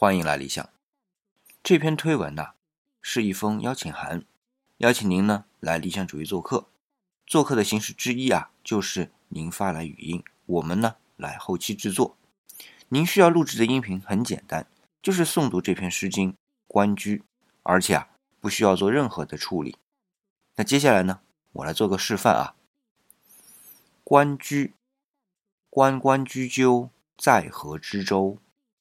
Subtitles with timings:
[0.00, 0.66] 欢迎来理想。
[1.62, 2.52] 这篇推文呢，
[3.02, 4.24] 是一封邀请函，
[4.78, 6.70] 邀请您呢来理想主义做客。
[7.26, 12.16] 做客的形式之一啊，就是您发来语音，我们呢来后期制作。
[12.88, 14.66] 您需要录制的音频很简单，
[15.02, 16.32] 就是诵读这篇《诗经·
[16.66, 17.18] 关雎》，
[17.62, 18.08] 而且啊
[18.40, 19.76] 不需要做任何的处理。
[20.56, 21.20] 那接下来呢，
[21.52, 22.56] 我来做个示范啊。
[24.02, 24.72] 关雎，
[25.68, 26.88] 关关雎鸠，
[27.18, 28.38] 在河之洲。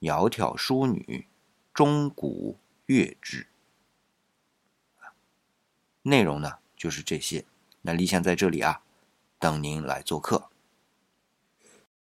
[0.00, 1.26] 窈窕淑女，
[1.72, 3.46] 钟鼓乐之。
[6.02, 7.44] 内容呢，就是这些。
[7.82, 8.82] 那理想在这里啊，
[9.38, 10.50] 等您来做客。